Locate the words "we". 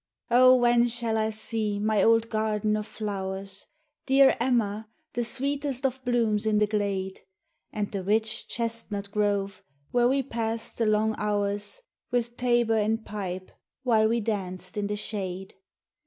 10.07-10.23, 14.07-14.21